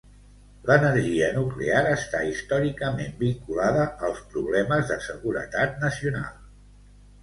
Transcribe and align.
L'energia 0.69 1.27
nuclear 1.35 1.83
està 1.91 2.23
històricament 2.31 3.15
vinculada 3.23 3.87
als 4.11 4.27
problemes 4.35 4.93
de 4.95 5.03
seguretat 5.13 5.83
nacional. 5.89 6.39